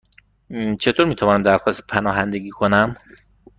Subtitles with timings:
[0.79, 2.95] چطور می توانم درخواست پناهندگی کنم؟